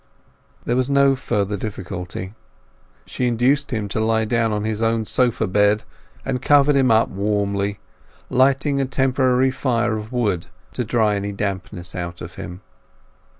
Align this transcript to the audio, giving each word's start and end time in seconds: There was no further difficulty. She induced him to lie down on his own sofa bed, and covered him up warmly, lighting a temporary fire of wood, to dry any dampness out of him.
There 0.65 0.75
was 0.75 0.89
no 0.89 1.15
further 1.15 1.55
difficulty. 1.57 2.33
She 3.05 3.27
induced 3.27 3.69
him 3.69 3.87
to 3.89 3.99
lie 3.99 4.25
down 4.25 4.51
on 4.51 4.63
his 4.63 4.81
own 4.81 5.05
sofa 5.05 5.45
bed, 5.45 5.83
and 6.25 6.41
covered 6.41 6.75
him 6.75 6.89
up 6.89 7.09
warmly, 7.09 7.77
lighting 8.27 8.81
a 8.81 8.85
temporary 8.85 9.51
fire 9.51 9.93
of 9.95 10.11
wood, 10.11 10.47
to 10.73 10.83
dry 10.83 11.13
any 11.13 11.31
dampness 11.33 11.93
out 11.93 12.19
of 12.19 12.33
him. 12.33 12.61